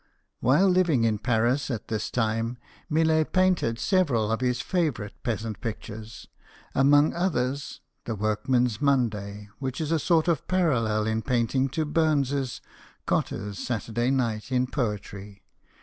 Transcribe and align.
While 0.39 0.67
living 0.67 1.03
in 1.03 1.19
Paris 1.19 1.69
at 1.69 1.87
this 1.87 2.09
time, 2.09 2.57
Millet 2.89 3.31
painted 3.33 3.77
several 3.77 4.31
of 4.31 4.41
his 4.41 4.59
favourite 4.59 5.13
peasant 5.21 5.61
pictures, 5.61 6.27
amongst 6.73 7.15
others" 7.15 7.81
The 8.05 8.15
Workman's 8.15 8.81
Monday," 8.81 9.49
which 9.59 9.79
is 9.79 9.91
a 9.91 9.99
sort 9.99 10.27
of 10.27 10.47
parallel 10.47 11.05
in 11.05 11.21
painting 11.21 11.69
to 11.77 11.85
Burns's" 11.85 12.61
Cotter's 13.05 13.59
Saturday 13.59 14.09
Night" 14.09 14.51
in 14.51 14.65
poetry. 14.65 15.43